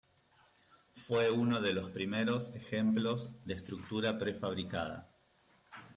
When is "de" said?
1.61-1.73, 3.45-3.53